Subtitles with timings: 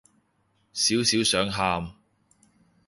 [0.73, 1.93] 少少想喊